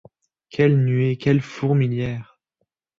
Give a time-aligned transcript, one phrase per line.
[0.49, 2.39] Quelle nuée, quelle fourmilière!